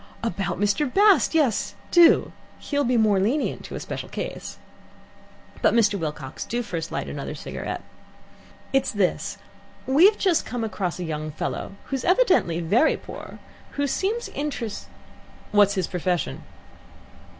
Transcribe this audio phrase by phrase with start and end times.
[0.23, 0.91] "About Mr.
[0.91, 1.35] Bast?
[1.35, 2.31] Yes, do.
[2.57, 4.57] He'll be more lenient to a special case.
[5.61, 5.93] "But, Mr.
[5.93, 7.83] Wilcox, do first light another cigarette.
[8.73, 9.37] It's this.
[9.85, 13.39] We've just come across a young fellow, who's evidently very poor, and
[13.73, 14.87] who seems interest"
[15.51, 16.41] "What's his profession?"